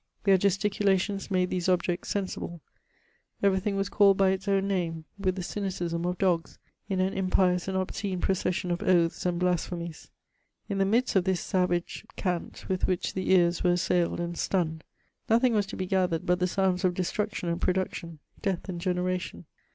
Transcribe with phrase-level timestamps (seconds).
[0.23, 2.61] Their gesticulations made ^ese oljjects sensible;
[3.43, 6.57] every thing was caikd by its own name, with <he cynicism of dogs,
[6.89, 10.09] in an impions and <^Bcene procession of oaths and blaqihemies.
[10.67, 14.83] In the midst of this savage cant with which the earn were assailed and stunned,
[15.29, 19.45] notibing was to be gadiered but Ihe sounds of destruction and production, death and generation.